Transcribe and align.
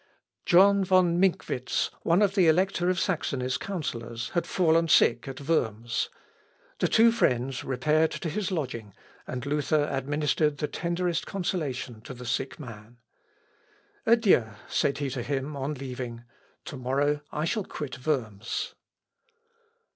John 0.47 0.83
von 0.83 1.19
Minkwitz, 1.19 1.91
one 2.01 2.23
of 2.23 2.33
the 2.33 2.47
Elector 2.47 2.89
of 2.89 2.99
Saxony's 2.99 3.59
counsellors, 3.59 4.29
had 4.29 4.47
fallen 4.47 4.87
sick 4.87 5.27
at 5.27 5.39
Worms. 5.41 6.09
The 6.79 6.87
two 6.87 7.11
friends 7.11 7.63
repaired 7.63 8.09
to 8.13 8.27
his 8.29 8.49
lodging, 8.49 8.95
and 9.27 9.45
Luther 9.45 9.87
administered 9.91 10.57
the 10.57 10.67
tenderest 10.67 11.27
consolation 11.27 12.01
to 12.01 12.15
the 12.15 12.25
sick 12.25 12.59
man. 12.59 12.97
"Adieu," 14.07 14.45
said 14.67 14.97
he 14.97 15.11
to 15.11 15.21
him 15.21 15.55
on 15.55 15.75
leaving, 15.75 16.23
"to 16.65 16.77
morrow 16.77 17.21
I 17.31 17.45
shall 17.45 17.63
quit 17.63 18.03
Worms." 18.03 18.73